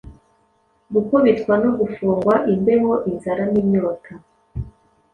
Gukubitwa 0.93 1.53
no 1.63 1.71
gufungwa, 1.79 2.33
imbeho, 2.53 2.91
inzara 3.11 3.43
n’inyota, 3.51 4.13